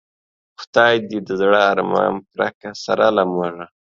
[0.61, 3.65] خدای دی د زړه ارمان پوره که سره له مونږه